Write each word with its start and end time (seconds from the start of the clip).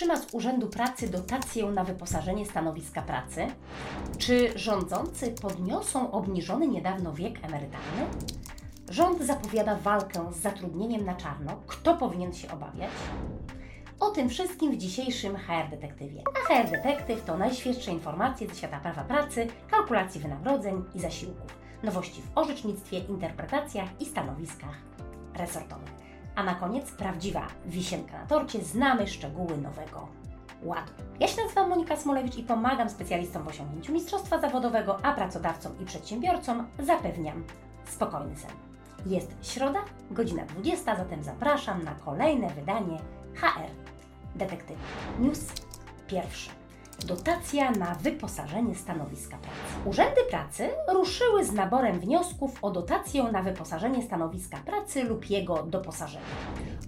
otrzyma 0.00 0.16
z 0.16 0.34
Urzędu 0.34 0.66
Pracy 0.68 1.08
dotację 1.08 1.66
na 1.66 1.84
wyposażenie 1.84 2.46
stanowiska 2.46 3.02
pracy? 3.02 3.46
Czy 4.18 4.58
rządzący 4.58 5.30
podniosą 5.30 6.10
obniżony 6.10 6.68
niedawno 6.68 7.12
wiek 7.12 7.44
emerytalny? 7.44 8.06
Rząd 8.90 9.22
zapowiada 9.22 9.76
walkę 9.76 10.32
z 10.32 10.36
zatrudnieniem 10.36 11.04
na 11.04 11.14
czarno. 11.14 11.60
Kto 11.66 11.94
powinien 11.94 12.32
się 12.32 12.50
obawiać? 12.50 12.90
O 14.00 14.10
tym 14.10 14.28
wszystkim 14.28 14.72
w 14.72 14.76
dzisiejszym 14.76 15.36
HR 15.36 15.70
Detektywie. 15.70 16.22
A 16.34 16.54
HR 16.54 16.70
Detektyw 16.70 17.24
to 17.24 17.38
najświeższe 17.38 17.90
informacje 17.90 18.48
ze 18.48 18.54
świata 18.54 18.80
prawa 18.80 19.04
pracy, 19.04 19.46
kalkulacji 19.70 20.20
wynagrodzeń 20.20 20.84
i 20.94 21.00
zasiłków, 21.00 21.58
nowości 21.82 22.22
w 22.22 22.38
orzecznictwie, 22.38 22.98
interpretacjach 22.98 23.88
i 24.00 24.06
stanowiskach 24.06 24.76
resortowych. 25.34 25.99
A 26.40 26.44
na 26.44 26.54
koniec 26.54 26.90
prawdziwa 26.90 27.46
wisienka 27.66 28.18
na 28.18 28.26
torcie, 28.26 28.62
znamy 28.62 29.06
szczegóły 29.06 29.56
nowego 29.58 30.08
ładu. 30.62 30.92
Ja 31.20 31.28
się 31.28 31.42
nazywam 31.42 31.68
Monika 31.68 31.96
Smolewicz 31.96 32.36
i 32.36 32.42
pomagam 32.42 32.90
specjalistom 32.90 33.42
w 33.44 33.48
osiągnięciu 33.48 33.92
mistrzostwa 33.92 34.40
zawodowego, 34.40 35.04
a 35.04 35.12
pracodawcom 35.12 35.72
i 35.80 35.84
przedsiębiorcom 35.84 36.66
zapewniam 36.78 37.44
spokojny 37.84 38.36
sen. 38.36 38.50
Jest 39.06 39.34
środa, 39.42 39.80
godzina 40.10 40.44
20, 40.44 40.96
zatem 40.96 41.22
zapraszam 41.22 41.82
na 41.82 41.94
kolejne 41.94 42.50
wydanie 42.50 42.98
HR 43.34 43.70
Detektyw. 44.34 44.76
News 45.18 45.46
pierwszy. 46.06 46.59
Dotacja 47.06 47.70
na 47.70 47.94
wyposażenie 47.94 48.74
stanowiska 48.74 49.36
pracy. 49.36 49.88
Urzędy 49.88 50.20
pracy 50.30 50.70
ruszyły 50.88 51.44
z 51.44 51.52
naborem 51.52 52.00
wniosków 52.00 52.64
o 52.64 52.70
dotację 52.70 53.22
na 53.22 53.42
wyposażenie 53.42 54.02
stanowiska 54.02 54.56
pracy 54.56 55.04
lub 55.04 55.30
jego 55.30 55.62
doposażenie. 55.62 56.24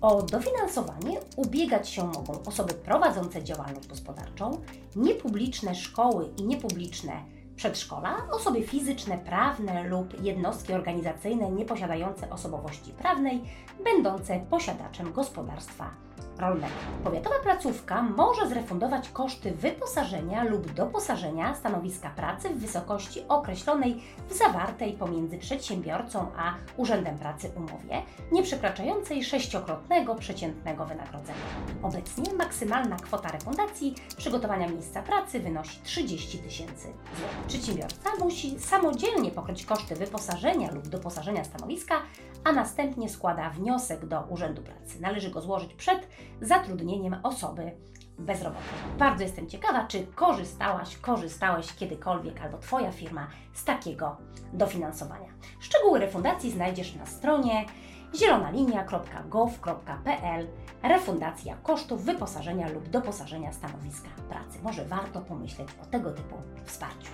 O 0.00 0.22
dofinansowanie 0.22 1.20
ubiegać 1.36 1.88
się 1.88 2.06
mogą 2.06 2.42
osoby 2.46 2.74
prowadzące 2.74 3.44
działalność 3.44 3.88
gospodarczą, 3.88 4.60
niepubliczne 4.96 5.74
szkoły 5.74 6.28
i 6.36 6.42
niepubliczne 6.42 7.12
przedszkola, 7.56 8.16
osoby 8.30 8.62
fizyczne, 8.62 9.18
prawne 9.18 9.84
lub 9.88 10.22
jednostki 10.22 10.72
organizacyjne 10.72 11.50
nieposiadające 11.50 12.30
osobowości 12.30 12.92
prawnej, 12.92 13.40
będące 13.84 14.40
posiadaczem 14.50 15.12
gospodarstwa 15.12 15.90
rolnego. 16.38 16.72
Powiatowa 17.04 17.36
placówka 17.42 18.02
może 18.02 18.48
zrefundować 18.48 19.08
koszty 19.08 19.52
wyposażenia 19.52 20.44
lub 20.44 20.72
doposażenia 20.72 21.54
stanowiska 21.54 22.10
pracy 22.10 22.48
w 22.48 22.58
wysokości 22.58 23.24
określonej 23.28 24.02
w 24.28 24.34
zawartej 24.34 24.92
pomiędzy 24.92 25.38
przedsiębiorcą 25.38 26.26
a 26.36 26.54
Urzędem 26.76 27.18
Pracy 27.18 27.50
umowie, 27.56 28.02
nie 28.32 28.42
przekraczającej 28.42 29.24
sześciokrotnego 29.24 30.14
przeciętnego 30.14 30.86
wynagrodzenia. 30.86 31.38
Obecnie 31.82 32.34
maksymalna 32.34 32.96
kwota 32.96 33.28
refundacji 33.28 33.94
przygotowania 34.16 34.68
miejsca 34.68 35.02
pracy 35.02 35.40
wynosi 35.40 35.80
30 35.82 36.38
tysięcy 36.38 36.82
złotych. 36.82 37.46
Przedsiębiorca 37.48 38.10
musi 38.20 38.60
samodzielnie 38.60 39.30
pokryć 39.30 39.66
koszty 39.66 39.96
wyposażenia 39.96 40.70
lub 40.72 40.88
doposażenia 40.88 41.44
stanowiska, 41.44 42.02
a 42.44 42.52
następnie 42.52 43.08
składa 43.08 43.50
wniosek 43.50 44.06
do 44.06 44.20
Urzędu 44.20 44.62
Pracy. 44.62 45.00
Należy 45.00 45.30
go 45.30 45.40
złożyć 45.40 45.74
przed 45.74 46.08
zatrudnieniem 46.40 47.16
osoby 47.22 47.72
bezrobotnej. 48.18 48.98
Bardzo 48.98 49.22
jestem 49.22 49.48
ciekawa, 49.48 49.86
czy 49.86 50.06
korzystałaś, 50.06 50.96
korzystałeś 50.96 51.74
kiedykolwiek 51.74 52.40
albo 52.40 52.58
Twoja 52.58 52.92
firma 52.92 53.26
z 53.52 53.64
takiego 53.64 54.16
dofinansowania. 54.52 55.28
Szczegóły 55.60 55.98
refundacji 55.98 56.50
znajdziesz 56.50 56.94
na 56.94 57.06
stronie 57.06 57.66
zielonalinia.gov.pl 58.14 60.48
refundacja 60.82 61.56
kosztów 61.56 62.04
wyposażenia 62.04 62.68
lub 62.68 62.88
doposażenia 62.88 63.52
stanowiska 63.52 64.08
pracy. 64.28 64.58
Może 64.62 64.84
warto 64.84 65.20
pomyśleć 65.20 65.68
o 65.82 65.86
tego 65.86 66.10
typu 66.10 66.36
wsparciu. 66.64 67.12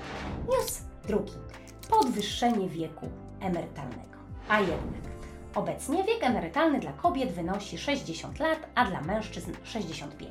News 0.49 0.83
drugi. 1.07 1.33
Podwyższenie 1.91 2.69
wieku 2.69 3.09
emerytalnego. 3.41 4.19
A 4.49 4.61
jednak 4.61 5.18
Obecnie 5.59 6.05
wiek 6.05 6.25
emerytalny 6.25 6.81
dla 6.81 6.93
kobiet 6.93 7.33
wynosi 7.33 7.79
60 7.79 8.39
lat, 8.39 8.59
a 8.75 8.85
dla 8.85 9.01
mężczyzn 9.01 9.53
65. 9.65 10.31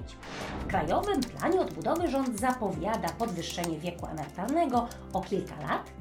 W 0.61 0.67
Krajowym 0.67 1.21
Planie 1.21 1.61
Odbudowy 1.61 2.07
rząd 2.07 2.39
zapowiada 2.39 3.09
podwyższenie 3.09 3.79
wieku 3.79 4.05
emerytalnego 4.05 4.87
o 5.13 5.21
kilka 5.21 5.55
lat 5.55 5.91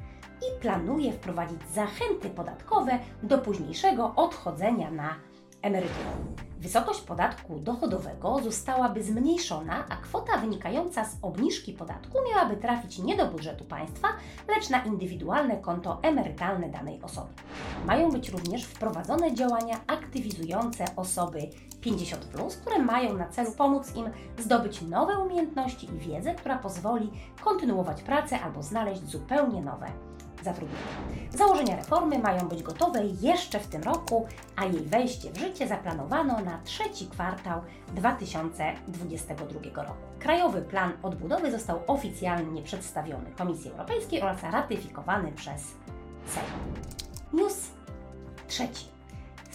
i 0.41 0.61
planuje 0.61 1.13
wprowadzić 1.13 1.59
zachęty 1.73 2.29
podatkowe 2.29 2.99
do 3.23 3.37
późniejszego 3.37 4.15
odchodzenia 4.15 4.91
na 4.91 5.15
emeryturę. 5.61 6.46
Wysokość 6.59 7.01
podatku 7.01 7.59
dochodowego 7.59 8.39
zostałaby 8.43 9.03
zmniejszona, 9.03 9.85
a 9.89 9.95
kwota 9.95 10.37
wynikająca 10.37 11.05
z 11.05 11.17
obniżki 11.21 11.73
podatku 11.73 12.17
miałaby 12.29 12.57
trafić 12.57 12.99
nie 12.99 13.17
do 13.17 13.25
budżetu 13.25 13.65
państwa, 13.65 14.07
lecz 14.47 14.69
na 14.69 14.83
indywidualne 14.83 15.57
konto 15.57 15.99
emerytalne 16.01 16.69
danej 16.69 17.01
osoby. 17.01 17.33
Mają 17.85 18.11
być 18.11 18.29
również 18.29 18.65
wprowadzone 18.65 19.33
działania 19.33 19.79
aktywizujące 19.87 20.85
osoby 20.95 21.39
50, 21.81 22.25
które 22.61 22.79
mają 22.79 23.17
na 23.17 23.27
celu 23.27 23.51
pomóc 23.51 23.95
im 23.95 24.09
zdobyć 24.37 24.81
nowe 24.81 25.17
umiejętności 25.17 25.87
i 25.95 25.97
wiedzę, 25.97 26.35
która 26.35 26.57
pozwoli 26.57 27.11
kontynuować 27.43 28.01
pracę 28.01 28.39
albo 28.39 28.63
znaleźć 28.63 29.05
zupełnie 29.05 29.61
nowe 29.61 30.06
zatrudnienia. 30.47 31.17
Założenia 31.33 31.75
reformy 31.75 32.19
mają 32.19 32.47
być 32.47 32.63
gotowe 32.63 33.05
jeszcze 33.21 33.59
w 33.59 33.67
tym 33.67 33.83
roku, 33.83 34.27
a 34.55 34.65
jej 34.65 34.81
wejście 34.81 35.31
w 35.31 35.37
życie 35.37 35.67
zaplanowano 35.67 36.39
na 36.39 36.59
trzeci 36.63 37.07
kwartał 37.07 37.61
2022 37.93 39.83
roku. 39.83 39.97
Krajowy 40.19 40.61
Plan 40.61 40.91
Odbudowy 41.03 41.51
został 41.51 41.79
oficjalnie 41.87 42.61
przedstawiony 42.61 43.31
Komisji 43.37 43.71
Europejskiej 43.71 44.21
oraz 44.21 44.43
ratyfikowany 44.43 45.31
przez 45.31 45.61
Sejm. 46.25 46.47
News 47.33 47.71
trzeci. 48.47 48.96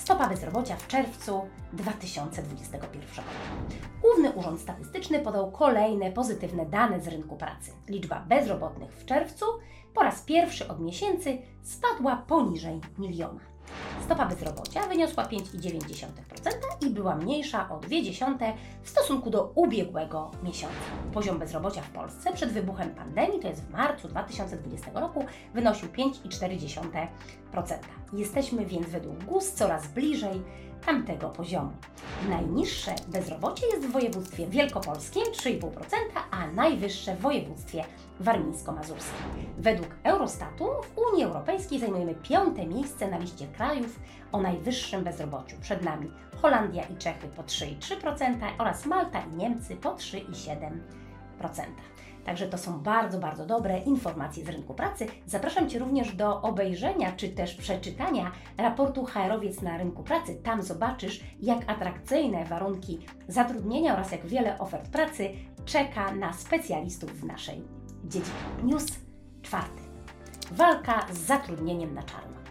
Stopa 0.02 0.28
bezrobocia 0.28 0.76
w 0.76 0.86
czerwcu 0.86 1.48
2021 1.72 3.16
roku. 3.16 3.30
Główny 4.02 4.32
Urząd 4.32 4.60
Statystyczny 4.60 5.18
podał 5.18 5.50
kolejne 5.52 6.12
pozytywne 6.12 6.66
dane 6.66 7.00
z 7.00 7.08
rynku 7.08 7.36
pracy. 7.36 7.72
Liczba 7.88 8.24
bezrobotnych 8.28 8.92
w 8.92 9.04
czerwcu 9.04 9.44
po 9.94 10.02
raz 10.02 10.22
pierwszy 10.22 10.68
od 10.68 10.80
miesięcy 10.80 11.38
spadła 11.62 12.16
poniżej 12.16 12.80
miliona. 12.98 13.40
Stopa 14.04 14.26
bezrobocia 14.26 14.86
wyniosła 14.86 15.24
5,9% 15.24 16.06
i 16.80 16.90
była 16.90 17.16
mniejsza 17.16 17.68
o 17.70 17.78
0,2 17.78 18.52
w 18.82 18.88
stosunku 18.88 19.30
do 19.30 19.52
ubiegłego 19.54 20.30
miesiąca. 20.42 20.76
Poziom 21.12 21.38
bezrobocia 21.38 21.82
w 21.82 21.90
Polsce 21.90 22.32
przed 22.32 22.52
wybuchem 22.52 22.90
pandemii, 22.90 23.40
to 23.40 23.48
jest 23.48 23.62
w 23.62 23.70
marcu 23.70 24.08
2020 24.08 24.90
roku, 24.94 25.24
wynosił 25.54 25.88
5,4%. 25.88 27.06
Jesteśmy 28.12 28.66
więc 28.66 28.88
według 28.88 29.24
GUS 29.24 29.52
coraz 29.52 29.86
bliżej 29.86 30.42
tamtego 30.86 31.28
poziomu. 31.28 31.72
Najniższe 32.28 32.94
bezrobocie 33.08 33.66
jest 33.66 33.86
w 33.86 33.92
województwie 33.92 34.46
wielkopolskim 34.46 35.22
3,5%, 35.22 35.70
a 36.30 36.46
najwyższe 36.46 37.16
w 37.16 37.20
województwie 37.20 37.84
warmińsko-mazurskim. 38.20 39.26
Według 39.58 39.88
Eurostatu 40.04 40.64
w 40.64 40.98
Unii 41.12 41.24
Europejskiej 41.24 41.78
zajmujemy 41.78 42.14
piąte 42.14 42.66
miejsce 42.66 43.10
na 43.10 43.18
liście 43.18 43.46
krajów 43.46 43.91
o 44.32 44.40
najwyższym 44.40 45.04
bezrobociu. 45.04 45.56
Przed 45.60 45.82
nami 45.82 46.10
Holandia 46.42 46.82
i 46.82 46.96
Czechy 46.96 47.28
po 47.28 47.42
3,3% 47.42 48.48
oraz 48.58 48.86
Malta 48.86 49.20
i 49.20 49.36
Niemcy 49.36 49.76
po 49.76 49.94
3,7%. 49.94 51.62
Także 52.24 52.48
to 52.48 52.58
są 52.58 52.80
bardzo, 52.80 53.18
bardzo 53.18 53.46
dobre 53.46 53.78
informacje 53.78 54.44
z 54.44 54.48
rynku 54.48 54.74
pracy. 54.74 55.06
Zapraszam 55.26 55.68
Cię 55.68 55.78
również 55.78 56.14
do 56.14 56.42
obejrzenia 56.42 57.12
czy 57.12 57.28
też 57.28 57.54
przeczytania 57.54 58.32
raportu 58.58 59.04
HR-owiec 59.04 59.62
na 59.62 59.78
rynku 59.78 60.02
pracy. 60.02 60.34
Tam 60.34 60.62
zobaczysz, 60.62 61.20
jak 61.40 61.70
atrakcyjne 61.70 62.44
warunki 62.44 62.98
zatrudnienia 63.28 63.92
oraz 63.92 64.12
jak 64.12 64.26
wiele 64.26 64.58
ofert 64.58 64.88
pracy 64.88 65.28
czeka 65.64 66.14
na 66.14 66.32
specjalistów 66.32 67.20
w 67.20 67.24
naszej 67.24 67.62
dziedzinie. 68.04 68.36
News 68.64 68.86
czwarty. 69.42 69.82
Walka 70.52 71.06
z 71.12 71.18
zatrudnieniem 71.18 71.94
na 71.94 72.02
czarno. 72.02 72.41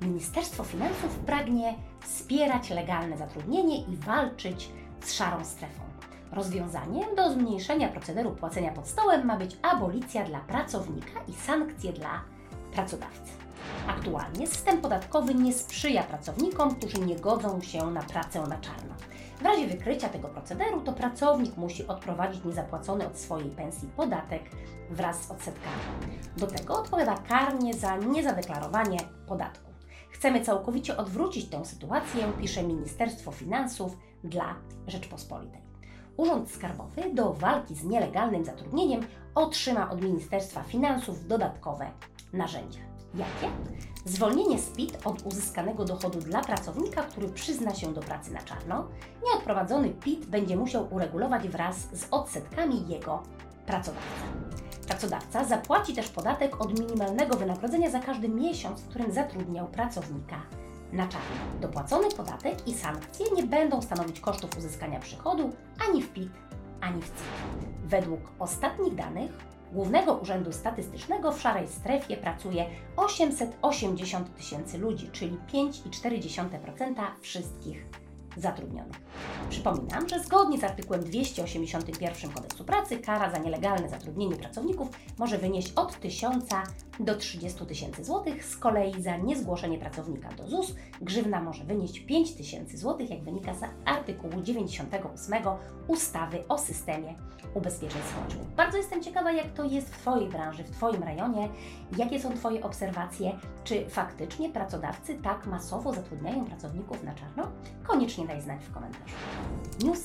Ministerstwo 0.00 0.64
Finansów 0.64 1.18
pragnie 1.26 1.74
wspierać 2.00 2.70
legalne 2.70 3.18
zatrudnienie 3.18 3.82
i 3.82 3.96
walczyć 3.96 4.70
z 5.00 5.12
szarą 5.12 5.44
strefą. 5.44 5.82
Rozwiązaniem 6.32 7.14
do 7.16 7.32
zmniejszenia 7.32 7.88
procederu 7.88 8.30
płacenia 8.30 8.72
pod 8.72 8.88
stołem 8.88 9.26
ma 9.26 9.36
być 9.36 9.56
abolicja 9.62 10.24
dla 10.24 10.40
pracownika 10.40 11.20
i 11.28 11.32
sankcje 11.32 11.92
dla 11.92 12.22
pracodawcy. 12.72 13.32
Aktualnie 13.86 14.46
system 14.46 14.80
podatkowy 14.80 15.34
nie 15.34 15.52
sprzyja 15.52 16.02
pracownikom, 16.02 16.74
którzy 16.74 16.98
nie 16.98 17.16
godzą 17.16 17.60
się 17.60 17.90
na 17.90 18.02
pracę 18.02 18.42
na 18.42 18.58
czarno. 18.58 18.94
W 19.38 19.42
razie 19.42 19.66
wykrycia 19.66 20.08
tego 20.08 20.28
procederu, 20.28 20.80
to 20.80 20.92
pracownik 20.92 21.56
musi 21.56 21.86
odprowadzić 21.86 22.44
niezapłacony 22.44 23.06
od 23.06 23.18
swojej 23.18 23.50
pensji 23.50 23.88
podatek 23.96 24.42
wraz 24.90 25.22
z 25.22 25.30
odsetkami. 25.30 25.76
Do 26.36 26.46
tego 26.46 26.80
odpowiada 26.80 27.14
karnie 27.28 27.74
za 27.74 27.96
niezadeklarowanie 27.96 28.98
podatku. 29.26 29.75
Chcemy 30.16 30.44
całkowicie 30.44 30.96
odwrócić 30.96 31.48
tę 31.48 31.64
sytuację, 31.64 32.32
pisze 32.40 32.62
Ministerstwo 32.62 33.32
Finansów 33.32 33.96
dla 34.24 34.54
Rzeczpospolitej. 34.86 35.60
Urząd 36.16 36.50
Skarbowy 36.50 37.14
do 37.14 37.32
walki 37.32 37.74
z 37.74 37.84
nielegalnym 37.84 38.44
zatrudnieniem 38.44 39.00
otrzyma 39.34 39.90
od 39.90 40.02
Ministerstwa 40.02 40.62
Finansów 40.62 41.26
dodatkowe 41.26 41.90
narzędzia. 42.32 42.80
Jakie? 43.14 43.54
Zwolnienie 44.04 44.58
z 44.58 44.70
PIT 44.70 44.98
od 45.06 45.26
uzyskanego 45.26 45.84
dochodu 45.84 46.20
dla 46.20 46.40
pracownika, 46.40 47.02
który 47.02 47.28
przyzna 47.28 47.74
się 47.74 47.94
do 47.94 48.00
pracy 48.00 48.32
na 48.32 48.42
czarno. 48.42 48.88
Nieodprowadzony 49.24 49.90
PIT 49.90 50.26
będzie 50.26 50.56
musiał 50.56 50.94
uregulować 50.94 51.48
wraz 51.48 51.76
z 51.76 52.06
odsetkami 52.10 52.88
jego 52.88 53.22
pracodawca. 53.66 54.26
Pracodawca 54.86 55.44
zapłaci 55.44 55.94
też 55.94 56.08
podatek 56.08 56.60
od 56.60 56.80
minimalnego 56.80 57.36
wynagrodzenia 57.36 57.90
za 57.90 58.00
każdy 58.00 58.28
miesiąc, 58.28 58.80
w 58.80 58.88
którym 58.88 59.12
zatrudniał 59.12 59.66
pracownika 59.66 60.42
na 60.92 61.08
czarno. 61.08 61.60
Dopłacony 61.60 62.10
podatek 62.10 62.68
i 62.68 62.74
sankcje 62.74 63.26
nie 63.36 63.42
będą 63.42 63.82
stanowić 63.82 64.20
kosztów 64.20 64.58
uzyskania 64.58 65.00
przychodu 65.00 65.52
ani 65.88 66.02
w 66.02 66.12
PIT, 66.12 66.32
ani 66.80 67.02
w 67.02 67.06
CIT. 67.06 67.24
Według 67.84 68.20
ostatnich 68.38 68.94
danych 68.94 69.30
Głównego 69.72 70.14
Urzędu 70.14 70.52
Statystycznego 70.52 71.32
w 71.32 71.40
szarej 71.40 71.68
strefie 71.68 72.16
pracuje 72.16 72.66
880 72.96 74.36
tysięcy 74.36 74.78
ludzi, 74.78 75.10
czyli 75.12 75.38
5,4% 75.52 76.94
wszystkich 77.20 77.86
Przypominam, 79.50 80.08
że 80.08 80.24
zgodnie 80.24 80.58
z 80.58 80.64
artykułem 80.64 81.04
281 81.04 82.30
Kodeksu 82.30 82.64
Pracy 82.64 82.98
kara 82.98 83.30
za 83.30 83.38
nielegalne 83.38 83.88
zatrudnienie 83.88 84.36
pracowników 84.36 84.88
może 85.18 85.38
wynieść 85.38 85.72
od 85.76 86.00
1000 86.00 86.44
do 87.00 87.16
30 87.16 87.66
tysięcy 87.66 88.04
złotych. 88.04 88.44
Z 88.44 88.56
kolei 88.56 89.02
za 89.02 89.16
niezgłoszenie 89.16 89.78
pracownika 89.78 90.28
do 90.32 90.48
ZUS 90.48 90.74
grzywna 91.00 91.40
może 91.40 91.64
wynieść 91.64 92.00
5 92.00 92.34
tysięcy 92.34 92.78
złotych, 92.78 93.10
jak 93.10 93.22
wynika 93.22 93.54
z 93.54 93.60
artykułu 93.84 94.42
98 94.42 95.42
ustawy 95.86 96.48
o 96.48 96.58
systemie 96.58 97.14
ubezpieczeń 97.54 98.02
społecznych. 98.10 98.48
Bardzo 98.48 98.76
jestem 98.76 99.02
ciekawa, 99.02 99.32
jak 99.32 99.52
to 99.52 99.64
jest 99.64 99.88
w 99.94 99.98
Twojej 99.98 100.28
branży, 100.28 100.64
w 100.64 100.70
Twoim 100.70 101.02
rejonie, 101.02 101.48
jakie 101.96 102.20
są 102.20 102.34
Twoje 102.34 102.62
obserwacje, 102.62 103.38
czy 103.64 103.90
faktycznie 103.90 104.50
pracodawcy 104.50 105.14
tak 105.22 105.46
masowo 105.46 105.92
zatrudniają 105.92 106.44
pracowników 106.44 107.04
na 107.04 107.14
czarno? 107.14 107.48
Koniecznie 107.86 108.26
daj 108.26 108.42
znać 108.42 108.64
w 108.64 108.72
komentarzu. 108.72 109.14
News 109.84 110.02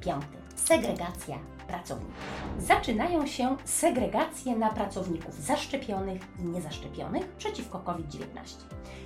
piąty. 0.00 0.43
Segregacja 0.54 1.38
pracowników. 1.68 2.14
Zaczynają 2.58 3.26
się 3.26 3.56
segregacje 3.64 4.56
na 4.56 4.70
pracowników 4.70 5.34
zaszczepionych 5.34 6.22
i 6.38 6.42
niezaszczepionych 6.42 7.28
przeciwko 7.28 7.78
COVID-19. 7.78 8.24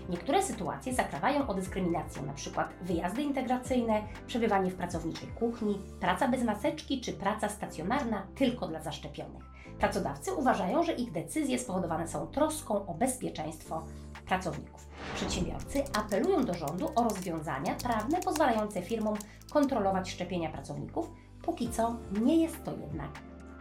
Niektóre 0.08 0.42
sytuacje 0.42 0.94
zakrawają 0.94 1.46
o 1.46 1.54
dyskryminację, 1.54 2.22
np. 2.22 2.64
wyjazdy 2.82 3.22
integracyjne, 3.22 4.02
przebywanie 4.26 4.70
w 4.70 4.74
pracowniczej 4.74 5.28
kuchni, 5.28 5.78
praca 6.00 6.28
bez 6.28 6.42
maseczki 6.42 7.00
czy 7.00 7.12
praca 7.12 7.48
stacjonarna 7.48 8.26
tylko 8.34 8.68
dla 8.68 8.82
zaszczepionych. 8.82 9.44
Pracodawcy 9.78 10.32
uważają, 10.32 10.82
że 10.82 10.92
ich 10.92 11.12
decyzje 11.12 11.58
spowodowane 11.58 12.08
są 12.08 12.26
troską 12.26 12.86
o 12.86 12.94
bezpieczeństwo 12.94 13.84
pracowników. 14.26 14.88
Przedsiębiorcy 15.14 15.84
apelują 15.98 16.44
do 16.44 16.54
rządu 16.54 16.88
o 16.94 17.04
rozwiązania 17.04 17.74
prawne 17.74 18.20
pozwalające 18.20 18.82
firmom 18.82 19.16
kontrolować 19.50 20.10
szczepienia 20.10 20.50
pracowników. 20.50 21.10
Póki 21.48 21.68
co 21.68 21.96
nie 22.20 22.36
jest 22.42 22.64
to 22.64 22.70
jednak 22.70 23.10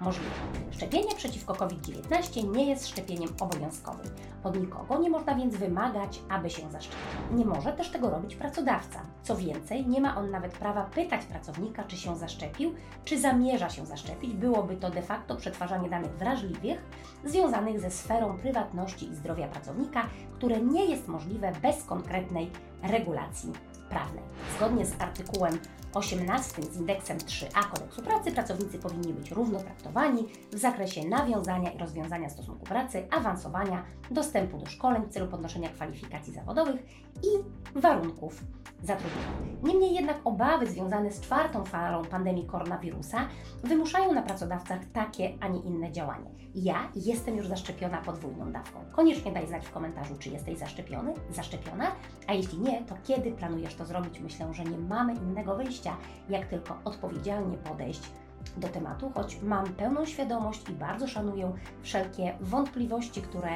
możliwe. 0.01 0.31
Szczepienie 0.71 1.15
przeciwko 1.15 1.55
COVID-19 1.55 2.55
nie 2.55 2.69
jest 2.69 2.87
szczepieniem 2.87 3.29
obowiązkowym. 3.39 4.05
Od 4.43 4.59
nikogo 4.59 4.99
nie 4.99 5.09
można 5.09 5.35
więc 5.35 5.55
wymagać, 5.55 6.21
aby 6.29 6.49
się 6.49 6.71
zaszczepił. 6.71 7.37
Nie 7.37 7.45
może 7.45 7.73
też 7.73 7.89
tego 7.89 8.09
robić 8.09 8.35
pracodawca. 8.35 9.01
Co 9.23 9.35
więcej, 9.35 9.87
nie 9.87 10.01
ma 10.01 10.17
on 10.17 10.31
nawet 10.31 10.51
prawa 10.51 10.83
pytać 10.83 11.25
pracownika, 11.25 11.83
czy 11.83 11.97
się 11.97 12.17
zaszczepił, 12.17 12.73
czy 13.05 13.19
zamierza 13.19 13.69
się 13.69 13.85
zaszczepić. 13.85 14.33
Byłoby 14.33 14.75
to 14.75 14.89
de 14.89 15.01
facto 15.01 15.35
przetwarzanie 15.35 15.89
danych 15.89 16.11
wrażliwych 16.11 16.81
związanych 17.25 17.79
ze 17.79 17.91
sferą 17.91 18.37
prywatności 18.37 19.09
i 19.09 19.15
zdrowia 19.15 19.47
pracownika, 19.47 20.07
które 20.37 20.61
nie 20.61 20.85
jest 20.85 21.07
możliwe 21.07 21.51
bez 21.61 21.83
konkretnej 21.83 22.51
regulacji 22.83 23.53
prawnej. 23.89 24.23
Zgodnie 24.57 24.85
z 24.85 25.01
artykułem 25.01 25.59
18 25.93 26.63
z 26.63 26.77
indeksem 26.77 27.17
3A 27.17 27.69
Kodeksu 27.73 28.01
Pracy 28.01 28.31
pracownicy 28.31 28.79
powinni 28.79 29.13
być 29.13 29.31
równo 29.31 29.59
traktowani 29.59 30.27
w 30.51 30.57
zakresie 30.57 31.07
nawiązania 31.07 31.71
i 31.71 31.77
rozwiązania 31.77 32.29
stosunku 32.29 32.65
pracy, 32.65 33.07
awansowania, 33.11 33.83
dostępu 34.11 34.57
do 34.57 34.65
szkoleń 34.65 35.03
w 35.03 35.09
celu 35.09 35.27
podnoszenia 35.27 35.69
kwalifikacji 35.69 36.33
zawodowych 36.33 36.83
i 37.23 37.27
warunków 37.79 38.43
zatrudnienia. 38.83 39.27
Niemniej 39.63 39.93
jednak 39.93 40.17
obawy 40.23 40.67
związane 40.67 41.11
z 41.11 41.21
czwartą 41.21 41.65
falą 41.65 42.05
pandemii 42.05 42.45
koronawirusa 42.45 43.27
wymuszają 43.63 44.13
na 44.13 44.21
pracodawcach 44.21 44.79
takie, 44.93 45.33
a 45.39 45.47
nie 45.47 45.59
inne 45.59 45.91
działanie. 45.91 46.29
Ja 46.55 46.91
jestem 46.95 47.37
już 47.37 47.47
zaszczepiona 47.47 47.97
podwójną 47.97 48.51
dawką. 48.51 48.79
Koniecznie 48.91 49.31
daj 49.31 49.47
znać 49.47 49.65
w 49.65 49.71
komentarzu, 49.71 50.15
czy 50.19 50.29
jesteś 50.29 50.57
zaszczepiony, 50.57 51.13
zaszczepiona, 51.31 51.91
a 52.27 52.33
jeśli 52.33 52.59
nie, 52.59 52.81
to 52.81 52.95
kiedy 53.03 53.31
planujesz 53.31 53.75
to 53.77 53.85
zrobić? 53.85 54.19
Myślę, 54.19 54.53
że 54.53 54.63
nie 54.63 54.77
mamy 54.77 55.13
innego 55.13 55.55
wyjścia, 55.55 55.97
jak 56.29 56.45
tylko 56.45 56.77
odpowiedzialnie 56.85 57.57
podejść 57.57 58.01
do 58.57 58.67
tematu, 58.67 59.11
choć 59.15 59.41
mam 59.41 59.65
pełną 59.65 60.05
świadomość 60.05 60.69
i 60.69 60.71
bardzo 60.71 61.07
szanuję 61.07 61.51
wszelkie 61.81 62.33
wątpliwości, 62.41 63.21
które 63.21 63.49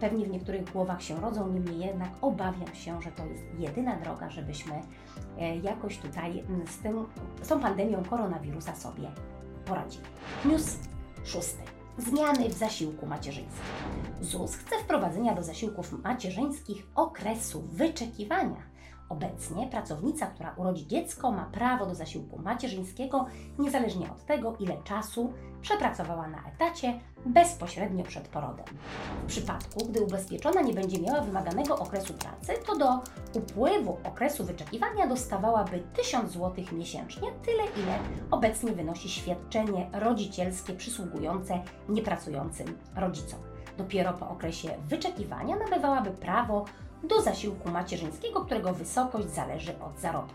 pewnie 0.00 0.26
w 0.26 0.30
niektórych 0.30 0.72
głowach 0.72 1.02
się 1.02 1.20
rodzą, 1.20 1.48
niemniej 1.48 1.78
jednak 1.78 2.10
obawiam 2.20 2.74
się, 2.74 3.02
że 3.02 3.12
to 3.12 3.26
jest 3.26 3.42
jedyna 3.58 3.96
droga, 3.96 4.30
żebyśmy 4.30 4.72
e, 5.38 5.56
jakoś 5.56 5.98
tutaj 5.98 6.44
z, 6.66 6.78
tym, 6.78 7.06
z 7.42 7.48
tą 7.48 7.60
pandemią 7.60 8.04
koronawirusa 8.04 8.74
sobie 8.74 9.10
poradzili. 9.64 10.04
News 10.44 10.78
szósty. 11.24 11.62
Zmiany 11.98 12.48
w 12.48 12.52
zasiłku 12.52 13.06
macierzyńskim. 13.06 13.64
ZUS 14.20 14.56
chce 14.56 14.78
wprowadzenia 14.78 15.34
do 15.34 15.42
zasiłków 15.42 16.02
macierzyńskich 16.04 16.86
okresu 16.94 17.62
wyczekiwania 17.62 18.62
Obecnie 19.08 19.66
pracownica, 19.66 20.26
która 20.26 20.54
urodzi 20.56 20.86
dziecko, 20.86 21.30
ma 21.32 21.44
prawo 21.44 21.86
do 21.86 21.94
zasiłku 21.94 22.38
macierzyńskiego 22.38 23.26
niezależnie 23.58 24.10
od 24.10 24.24
tego, 24.24 24.56
ile 24.60 24.82
czasu 24.84 25.32
przepracowała 25.62 26.28
na 26.28 26.38
etacie 26.44 27.00
bezpośrednio 27.26 28.04
przed 28.04 28.28
porodem. 28.28 28.66
W 29.22 29.26
przypadku, 29.26 29.84
gdy 29.88 30.00
ubezpieczona 30.00 30.60
nie 30.60 30.72
będzie 30.72 31.00
miała 31.00 31.20
wymaganego 31.20 31.78
okresu 31.78 32.14
pracy, 32.14 32.52
to 32.66 32.76
do 32.76 33.00
upływu 33.34 33.98
okresu 34.04 34.44
wyczekiwania 34.44 35.06
dostawałaby 35.06 35.82
1000 35.94 36.32
zł 36.32 36.64
miesięcznie, 36.72 37.28
tyle 37.42 37.62
ile 37.62 37.98
obecnie 38.30 38.72
wynosi 38.72 39.08
świadczenie 39.08 39.90
rodzicielskie 39.92 40.72
przysługujące 40.72 41.60
niepracującym 41.88 42.78
rodzicom. 42.96 43.40
Dopiero 43.78 44.12
po 44.12 44.28
okresie 44.28 44.68
wyczekiwania 44.88 45.56
nabywałaby 45.56 46.10
prawo 46.10 46.64
do 47.02 47.22
zasiłku 47.22 47.70
macierzyńskiego, 47.70 48.44
którego 48.44 48.72
wysokość 48.72 49.30
zależy 49.30 49.80
od 49.80 50.00
zarobku. 50.00 50.34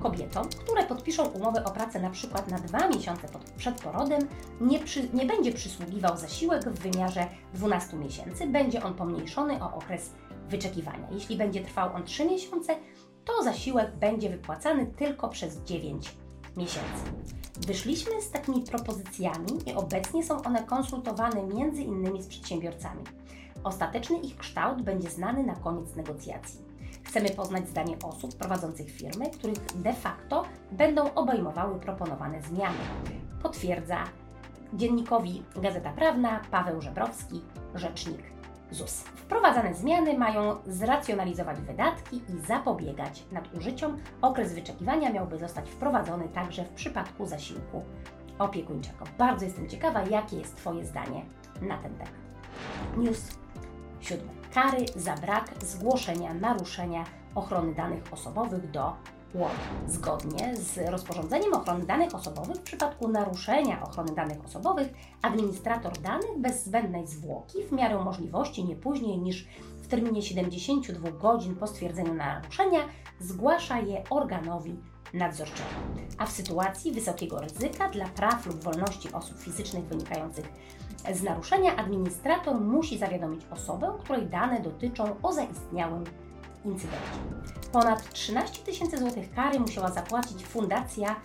Kobietom, 0.00 0.48
które 0.48 0.86
podpiszą 0.86 1.24
umowę 1.26 1.64
o 1.64 1.70
pracę 1.70 2.00
przykład 2.10 2.48
na 2.48 2.58
dwa 2.58 2.88
miesiące 2.88 3.28
przed 3.56 3.80
porodem, 3.80 4.28
nie, 4.60 4.78
przy, 4.78 5.08
nie 5.12 5.26
będzie 5.26 5.52
przysługiwał 5.52 6.16
zasiłek 6.16 6.64
w 6.64 6.78
wymiarze 6.78 7.26
12 7.54 7.96
miesięcy, 7.96 8.46
będzie 8.46 8.82
on 8.82 8.94
pomniejszony 8.94 9.62
o 9.62 9.74
okres 9.74 10.10
wyczekiwania. 10.48 11.08
Jeśli 11.10 11.36
będzie 11.36 11.64
trwał 11.64 11.94
on 11.94 12.04
3 12.04 12.24
miesiące, 12.24 12.76
to 13.24 13.42
zasiłek 13.42 13.96
będzie 13.96 14.30
wypłacany 14.30 14.86
tylko 14.86 15.28
przez 15.28 15.56
9 15.56 16.16
miesięcy. 16.56 17.02
Wyszliśmy 17.66 18.22
z 18.22 18.30
takimi 18.30 18.62
propozycjami 18.62 19.48
i 19.66 19.72
obecnie 19.72 20.24
są 20.24 20.42
one 20.42 20.62
konsultowane 20.62 21.42
między 21.42 21.82
innymi 21.82 22.22
z 22.22 22.26
przedsiębiorcami. 22.26 23.04
Ostateczny 23.64 24.18
ich 24.18 24.36
kształt 24.36 24.82
będzie 24.82 25.10
znany 25.10 25.42
na 25.42 25.54
koniec 25.54 25.96
negocjacji. 25.96 26.60
Chcemy 27.04 27.30
poznać 27.30 27.68
zdanie 27.68 27.96
osób 28.04 28.34
prowadzących 28.34 28.90
firmy, 28.90 29.30
których 29.30 29.58
de 29.74 29.92
facto 29.92 30.44
będą 30.72 31.14
obejmowały 31.14 31.80
proponowane 31.80 32.42
zmiany. 32.42 32.78
Potwierdza 33.42 34.04
dziennikowi 34.74 35.42
Gazeta 35.56 35.92
Prawna 35.92 36.40
Paweł 36.50 36.80
Żebrowski, 36.80 37.40
rzecznik 37.74 38.22
ZUS. 38.70 38.92
Wprowadzane 39.00 39.74
zmiany 39.74 40.18
mają 40.18 40.56
zracjonalizować 40.66 41.60
wydatki 41.60 42.16
i 42.16 42.46
zapobiegać 42.46 43.24
nadużyciom. 43.32 43.98
Okres 44.22 44.54
wyczekiwania 44.54 45.12
miałby 45.12 45.38
zostać 45.38 45.70
wprowadzony 45.70 46.28
także 46.28 46.64
w 46.64 46.68
przypadku 46.68 47.26
zasiłku 47.26 47.82
opiekuńczego. 48.38 49.04
Bardzo 49.18 49.44
jestem 49.44 49.68
ciekawa, 49.68 50.02
jakie 50.02 50.36
jest 50.36 50.56
Twoje 50.56 50.84
zdanie 50.84 51.24
na 51.62 51.78
ten 51.78 51.94
temat. 51.94 52.12
News 52.96 53.41
Siódme. 54.02 54.32
Kary 54.54 54.86
za 54.96 55.14
brak 55.14 55.54
zgłoszenia 55.64 56.34
naruszenia 56.34 57.04
ochrony 57.34 57.74
danych 57.74 58.12
osobowych 58.12 58.70
do 58.70 58.92
WORD. 59.34 59.54
Zgodnie 59.86 60.56
z 60.56 60.90
rozporządzeniem 60.90 61.54
ochrony 61.54 61.86
danych 61.86 62.14
osobowych 62.14 62.56
w 62.56 62.62
przypadku 62.62 63.08
naruszenia 63.08 63.82
ochrony 63.82 64.14
danych 64.14 64.44
osobowych 64.44 64.88
administrator 65.22 65.98
danych 65.98 66.38
bez 66.38 66.64
zbędnej 66.64 67.06
zwłoki 67.06 67.58
w 67.68 67.72
miarę 67.72 68.04
możliwości 68.04 68.64
nie 68.64 68.76
później 68.76 69.18
niż 69.18 69.46
w 69.82 69.88
terminie 69.88 70.22
72 70.22 71.10
godzin 71.10 71.56
po 71.56 71.66
stwierdzeniu 71.66 72.14
naruszenia 72.14 72.80
zgłasza 73.20 73.78
je 73.78 74.02
organowi 74.10 74.76
nadzorczego. 75.14 75.70
A 76.18 76.26
w 76.26 76.32
sytuacji 76.32 76.92
wysokiego 76.92 77.40
ryzyka 77.40 77.88
dla 77.88 78.06
praw 78.06 78.46
lub 78.46 78.64
wolności 78.64 79.12
osób 79.12 79.38
fizycznych 79.38 79.84
wynikających 79.84 80.52
z 81.12 81.22
naruszenia, 81.22 81.76
administrator 81.76 82.60
musi 82.60 82.98
zawiadomić 82.98 83.46
osobę, 83.50 83.92
której 84.04 84.26
dane 84.26 84.60
dotyczą 84.60 85.16
o 85.22 85.32
zaistniałym 85.32 86.04
incydencie. 86.64 87.18
Ponad 87.72 88.10
13 88.12 88.64
tysięcy 88.64 88.98
złotych 88.98 89.34
kary 89.34 89.60
musiała 89.60 89.90
zapłacić 89.90 90.44
Fundacja 90.44 91.16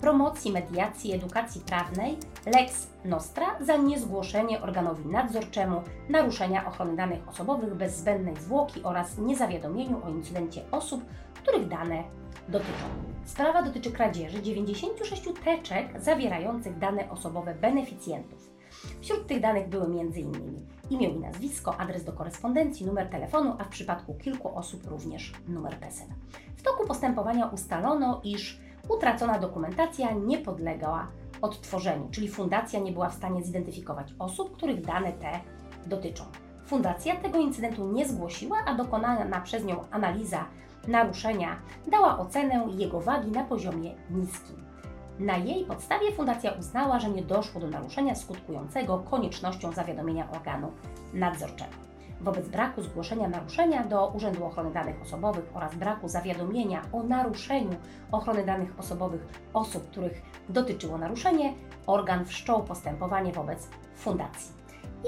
Promocji 0.00 0.52
Mediacji 0.52 1.10
i 1.10 1.14
Edukacji 1.14 1.60
Prawnej 1.60 2.16
Lex 2.46 2.86
Nostra 3.04 3.46
za 3.60 3.76
niezgłoszenie 3.76 4.62
organowi 4.62 5.06
nadzorczemu 5.06 5.82
naruszenia 6.08 6.66
ochrony 6.66 6.96
danych 6.96 7.28
osobowych 7.28 7.74
bez 7.74 7.96
zbędnej 7.96 8.36
zwłoki 8.36 8.82
oraz 8.82 9.18
niezawiadomieniu 9.18 10.04
o 10.06 10.10
incydencie 10.10 10.62
osób, 10.70 11.04
których 11.34 11.68
dane 11.68 12.02
dotyczą. 12.48 12.84
Sprawa 13.24 13.62
dotyczy 13.62 13.92
kradzieży 13.92 14.42
96 14.42 15.22
teczek 15.44 16.00
zawierających 16.00 16.78
dane 16.78 17.10
osobowe 17.10 17.54
beneficjentów. 17.54 18.51
Wśród 19.00 19.26
tych 19.26 19.40
danych 19.40 19.68
były 19.68 19.84
m.in. 19.84 20.66
imię 20.90 21.08
i 21.08 21.20
nazwisko, 21.20 21.80
adres 21.80 22.04
do 22.04 22.12
korespondencji, 22.12 22.86
numer 22.86 23.08
telefonu, 23.08 23.56
a 23.58 23.64
w 23.64 23.68
przypadku 23.68 24.14
kilku 24.14 24.56
osób 24.58 24.86
również 24.86 25.32
numer 25.48 25.76
PESEL. 25.76 26.08
W 26.56 26.62
toku 26.62 26.86
postępowania 26.86 27.46
ustalono, 27.46 28.20
iż 28.24 28.60
utracona 28.88 29.38
dokumentacja 29.38 30.12
nie 30.12 30.38
podlegała 30.38 31.06
odtworzeniu, 31.42 32.08
czyli 32.10 32.28
fundacja 32.28 32.80
nie 32.80 32.92
była 32.92 33.08
w 33.08 33.14
stanie 33.14 33.42
zidentyfikować 33.42 34.14
osób, 34.18 34.56
których 34.56 34.86
dane 34.86 35.12
te 35.12 35.40
dotyczą. 35.86 36.24
Fundacja 36.66 37.16
tego 37.16 37.38
incydentu 37.38 37.92
nie 37.92 38.08
zgłosiła, 38.08 38.56
a 38.66 38.74
dokonana 38.74 39.40
przez 39.40 39.64
nią 39.64 39.84
analiza 39.90 40.44
naruszenia 40.88 41.56
dała 41.90 42.18
ocenę 42.18 42.66
jego 42.76 43.00
wagi 43.00 43.30
na 43.30 43.44
poziomie 43.44 43.94
niskim. 44.10 44.71
Na 45.18 45.36
jej 45.36 45.64
podstawie 45.64 46.12
fundacja 46.12 46.52
uznała, 46.52 47.00
że 47.00 47.10
nie 47.10 47.22
doszło 47.22 47.60
do 47.60 47.66
naruszenia 47.66 48.14
skutkującego 48.14 48.98
koniecznością 48.98 49.72
zawiadomienia 49.72 50.30
organu 50.30 50.72
nadzorczego. 51.14 51.72
Wobec 52.20 52.48
braku 52.48 52.82
zgłoszenia 52.82 53.28
naruszenia 53.28 53.84
do 53.84 54.06
Urzędu 54.06 54.44
Ochrony 54.44 54.72
Danych 54.72 55.02
Osobowych 55.02 55.44
oraz 55.54 55.74
braku 55.74 56.08
zawiadomienia 56.08 56.82
o 56.92 57.02
naruszeniu 57.02 57.70
ochrony 58.12 58.44
danych 58.44 58.78
osobowych 58.78 59.26
osób, 59.54 59.90
których 59.90 60.22
dotyczyło 60.48 60.98
naruszenie, 60.98 61.54
organ 61.86 62.24
wszczął 62.24 62.62
postępowanie 62.62 63.32
wobec 63.32 63.68
fundacji. 63.96 64.52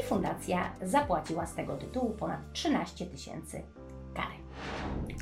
I 0.01 0.03
fundacja 0.03 0.71
zapłaciła 0.83 1.47
z 1.47 1.55
tego 1.55 1.77
tytułu 1.77 2.11
ponad 2.11 2.53
13 2.53 3.07
tysięcy 3.07 3.63
kary. 4.15 4.35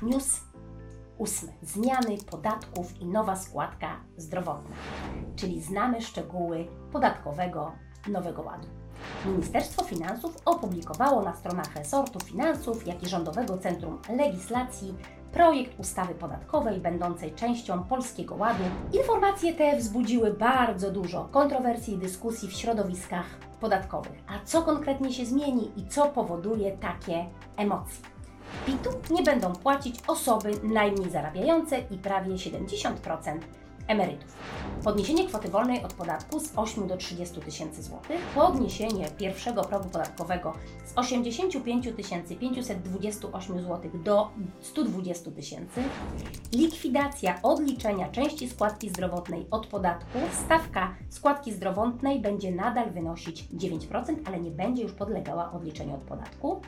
News 0.03 0.52
ósmy. 1.19 1.53
Zmiany 1.63 2.17
podatków 2.31 3.01
i 3.01 3.07
nowa 3.07 3.37
składka 3.37 4.01
zdrowotna, 4.17 4.77
czyli 5.37 5.63
znamy 5.63 6.03
szczegóły 6.03 6.67
podatkowego 6.93 7.73
Nowego 8.09 8.43
Ładu. 8.43 8.69
Ministerstwo 9.27 9.85
Finansów 9.85 10.37
opublikowało 10.45 11.23
na 11.23 11.37
stronach 11.37 11.77
resortu 11.77 12.21
finansów, 12.21 12.87
jak 12.87 13.03
i 13.03 13.09
Rządowego 13.09 13.59
Centrum 13.59 13.99
Legislacji 14.17 14.95
projekt 15.33 15.81
ustawy 15.81 16.15
podatkowej 16.15 16.81
będącej 16.81 17.33
częścią 17.33 17.85
Polskiego 17.85 18.35
Ładu. 18.35 18.65
Informacje 18.93 19.55
te 19.55 19.77
wzbudziły 19.77 20.35
bardzo 20.35 20.91
dużo 20.91 21.25
kontrowersji 21.25 21.95
i 21.95 21.99
dyskusji 21.99 22.49
w 22.49 22.53
środowiskach 22.53 23.27
podatkowych. 23.61 24.25
A 24.29 24.45
co 24.45 24.63
konkretnie 24.63 25.13
się 25.13 25.27
zmieni 25.27 25.71
i 25.77 25.87
co 25.87 26.09
powoduje 26.09 26.77
takie 26.77 27.27
emocje? 27.57 28.12
PIT-u 28.67 29.15
nie 29.15 29.23
będą 29.23 29.53
płacić 29.53 29.97
osoby 30.07 30.53
najmniej 30.63 31.11
zarabiające 31.11 31.79
i 31.91 31.99
prawie 31.99 32.33
70% 32.33 33.39
emerytów. 33.89 34.37
Podniesienie 34.85 35.29
kwoty 35.29 35.49
wolnej 35.49 35.85
od 35.85 35.95
podatku 35.95 36.41
z 36.41 36.53
8 36.57 36.87
do 36.87 36.97
30 36.97 37.41
tysięcy 37.41 37.83
złotych, 37.83 38.21
podniesienie 38.35 39.07
pierwszego 39.19 39.65
progu 39.65 39.89
podatkowego 39.89 40.53
z 40.85 40.99
85 40.99 41.89
528 42.41 43.61
zł 43.61 43.91
do 44.05 44.31
120 44.61 45.31
tysięcy, 45.31 45.83
likwidacja 46.53 47.43
odliczenia 47.43 48.09
części 48.09 48.49
składki 48.49 48.89
zdrowotnej 48.89 49.47
od 49.51 49.67
podatku, 49.67 50.19
stawka 50.45 50.95
składki 51.11 51.53
zdrowotnej 51.53 52.21
będzie 52.21 52.53
nadal 52.53 52.91
wynosić 52.91 53.45
9%, 53.45 54.17
ale 54.25 54.41
nie 54.41 54.51
będzie 54.51 54.83
już 54.83 54.93
podlegała 54.93 55.53
odliczeniu 55.53 55.95
od 55.95 56.03
podatku. 56.03 56.61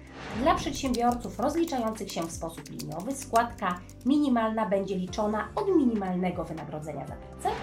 Dla 0.42 0.54
przedsiębiorców 0.54 1.38
rozliczających 1.38 2.12
się 2.12 2.23
w 2.23 2.33
sposób 2.33 2.71
liniowy 2.71 3.12
składka 3.12 3.80
minimalna 4.06 4.68
będzie 4.68 4.97
liczona 4.97 5.49
od 5.54 5.76
minimalnego 5.76 6.44
wynagrodzenia 6.44 7.03
pracę. 7.12 7.56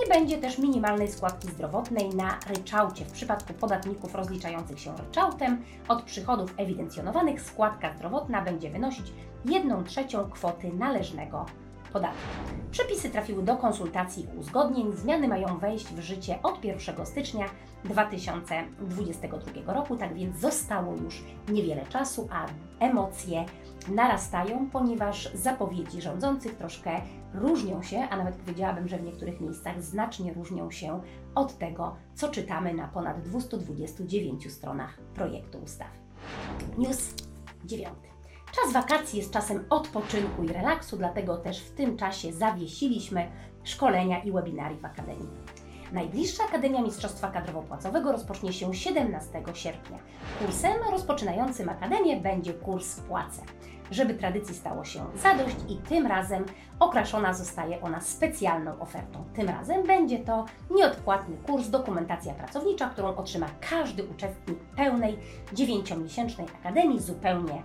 Nie 0.00 0.14
będzie 0.14 0.38
też 0.38 0.58
minimalnej 0.58 1.12
składki 1.12 1.48
zdrowotnej 1.48 2.14
na 2.14 2.38
ryczałcie. 2.48 3.04
W 3.04 3.12
przypadku 3.12 3.52
podatników 3.52 4.14
rozliczających 4.14 4.80
się 4.80 4.96
ryczałtem 4.96 5.64
od 5.88 6.02
przychodów 6.02 6.54
ewidencjonowanych 6.56 7.40
składka 7.40 7.94
zdrowotna 7.96 8.42
będzie 8.42 8.70
wynosić 8.70 9.12
1 9.44 9.84
trzecią 9.84 10.30
kwoty 10.30 10.72
należnego 10.72 11.46
podatku. 11.94 12.18
Przepisy 12.70 13.10
trafiły 13.10 13.42
do 13.42 13.56
konsultacji 13.56 14.24
i 14.34 14.38
uzgodnień. 14.38 14.92
Zmiany 14.92 15.28
mają 15.28 15.58
wejść 15.58 15.86
w 15.86 16.00
życie 16.00 16.38
od 16.42 16.64
1 16.64 17.06
stycznia 17.06 17.46
2022 17.84 19.72
roku, 19.72 19.96
tak 19.96 20.14
więc 20.14 20.36
zostało 20.36 20.96
już 20.96 21.24
niewiele 21.48 21.86
czasu, 21.86 22.28
a 22.30 22.46
emocje 22.84 23.44
narastają, 23.88 24.68
ponieważ 24.72 25.32
zapowiedzi 25.34 26.02
rządzących 26.02 26.56
troszkę 26.56 27.00
różnią 27.34 27.82
się, 27.82 28.08
a 28.10 28.16
nawet 28.16 28.36
powiedziałabym, 28.36 28.88
że 28.88 28.98
w 28.98 29.02
niektórych 29.02 29.40
miejscach 29.40 29.82
znacznie 29.82 30.32
różnią 30.32 30.70
się 30.70 31.00
od 31.34 31.58
tego, 31.58 31.96
co 32.14 32.28
czytamy 32.28 32.74
na 32.74 32.88
ponad 32.88 33.22
229 33.22 34.52
stronach 34.52 34.98
projektu 35.14 35.58
ustawy. 35.58 35.98
News 36.78 37.14
9. 37.64 37.88
Czas 38.52 38.72
wakacji 38.72 39.18
jest 39.18 39.32
czasem 39.32 39.64
odpoczynku 39.70 40.44
i 40.44 40.48
relaksu, 40.48 40.96
dlatego 40.96 41.36
też 41.36 41.60
w 41.60 41.74
tym 41.74 41.96
czasie 41.96 42.32
zawiesiliśmy 42.32 43.30
szkolenia 43.64 44.22
i 44.22 44.32
webinary 44.32 44.76
w 44.76 44.84
Akademii. 44.84 45.28
Najbliższa 45.92 46.44
Akademia 46.44 46.82
Mistrzostwa 46.82 47.30
Kadrowo-Płacowego 47.30 48.12
rozpocznie 48.12 48.52
się 48.52 48.74
17 48.74 49.42
sierpnia. 49.54 49.98
Kursem 50.38 50.72
rozpoczynającym 50.90 51.68
Akademię 51.68 52.20
będzie 52.20 52.54
kurs 52.54 53.00
Płace. 53.00 53.42
Żeby 53.90 54.14
tradycji 54.14 54.54
stało 54.54 54.84
się 54.84 55.06
zadość 55.16 55.56
i 55.68 55.76
tym 55.76 56.06
razem 56.06 56.44
okraszona 56.80 57.34
zostaje 57.34 57.80
ona 57.80 58.00
specjalną 58.00 58.80
ofertą. 58.80 59.24
Tym 59.34 59.48
razem 59.48 59.86
będzie 59.86 60.18
to 60.18 60.44
nieodpłatny 60.70 61.36
kurs 61.46 61.68
Dokumentacja 61.68 62.34
Pracownicza, 62.34 62.90
którą 62.90 63.16
otrzyma 63.16 63.46
każdy 63.70 64.04
uczestnik 64.04 64.58
pełnej 64.76 65.18
9-miesięcznej 65.54 66.46
Akademii 66.60 67.00
zupełnie 67.00 67.62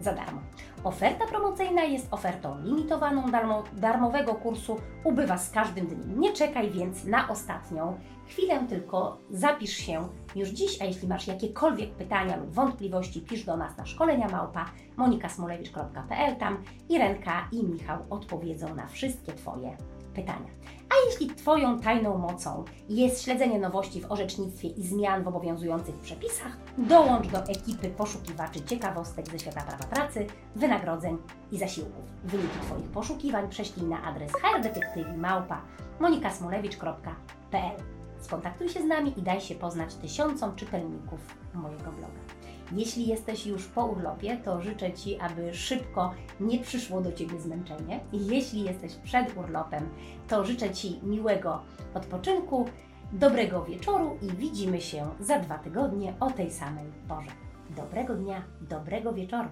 za 0.00 0.12
darmo. 0.12 0.40
Oferta 0.84 1.26
promocyjna 1.26 1.82
jest 1.82 2.08
ofertą 2.10 2.58
limitowaną, 2.62 3.30
darmo, 3.30 3.62
darmowego 3.72 4.34
kursu 4.34 4.76
ubywa 5.04 5.38
z 5.38 5.50
każdym 5.50 5.86
dniem. 5.86 6.20
Nie 6.20 6.32
czekaj 6.32 6.70
więc 6.70 7.04
na 7.04 7.28
ostatnią 7.28 7.98
chwilę, 8.26 8.66
tylko 8.68 9.18
zapisz 9.30 9.76
się 9.76 10.08
już 10.36 10.48
dziś, 10.48 10.82
a 10.82 10.84
jeśli 10.84 11.08
masz 11.08 11.26
jakiekolwiek 11.26 11.94
pytania 11.94 12.36
lub 12.36 12.50
wątpliwości, 12.50 13.20
pisz 13.20 13.44
do 13.44 13.56
nas 13.56 13.76
na 13.76 13.86
szkolenia 13.86 14.28
małpa 14.28 14.70
monikasmolewicz.pl. 14.96 16.36
Tam 16.36 16.58
Irenka 16.88 17.48
i 17.52 17.64
Michał 17.64 17.98
odpowiedzą 18.10 18.74
na 18.74 18.86
wszystkie 18.86 19.32
Twoje 19.32 19.76
pytania. 20.14 20.50
A 20.90 20.94
jeśli 21.10 21.26
Twoją 21.36 21.80
tajną 21.80 22.18
mocą 22.18 22.64
jest 22.88 23.22
śledzenie 23.22 23.58
nowości 23.58 24.00
w 24.00 24.12
orzecznictwie 24.12 24.68
i 24.68 24.82
zmian 24.82 25.24
w 25.24 25.28
obowiązujących 25.28 25.94
przepisach, 25.94 26.56
dołącz 26.78 27.28
do 27.28 27.38
ekipy 27.38 27.88
poszukiwaczy 27.88 28.60
ciekawostek 28.60 29.28
ze 29.28 29.38
świata 29.38 29.62
prawa 29.62 29.84
pracy, 29.84 30.26
wynagrodzeń 30.56 31.18
i 31.52 31.58
zasiłków. 31.58 32.04
Wyniki 32.24 32.58
Twoich 32.62 32.90
poszukiwań 32.90 33.48
prześlij 33.48 33.86
na 33.86 34.02
adres 34.02 34.32
hrdetektywi.małpa 34.32 35.60
monikasmolewicz.pl 36.00 37.76
Skontaktuj 38.20 38.68
się 38.68 38.82
z 38.82 38.84
nami 38.84 39.18
i 39.18 39.22
daj 39.22 39.40
się 39.40 39.54
poznać 39.54 39.94
tysiącom 39.94 40.56
czytelników 40.56 41.20
mojego 41.54 41.92
bloga. 41.92 42.33
Jeśli 42.72 43.06
jesteś 43.06 43.46
już 43.46 43.64
po 43.64 43.86
urlopie, 43.86 44.36
to 44.44 44.62
życzę 44.62 44.92
Ci, 44.92 45.20
aby 45.20 45.54
szybko 45.54 46.14
nie 46.40 46.58
przyszło 46.58 47.00
do 47.00 47.12
Ciebie 47.12 47.40
zmęczenie. 47.40 48.00
Jeśli 48.12 48.64
jesteś 48.64 48.94
przed 48.94 49.36
urlopem, 49.36 49.88
to 50.28 50.44
życzę 50.44 50.70
Ci 50.70 51.00
miłego 51.02 51.60
odpoczynku, 51.94 52.66
dobrego 53.12 53.64
wieczoru 53.64 54.18
i 54.22 54.36
widzimy 54.36 54.80
się 54.80 55.08
za 55.20 55.38
dwa 55.38 55.58
tygodnie 55.58 56.14
o 56.20 56.30
tej 56.30 56.50
samej 56.50 56.86
porze. 57.08 57.30
Dobrego 57.76 58.14
dnia, 58.14 58.42
dobrego 58.60 59.12
wieczoru. 59.12 59.48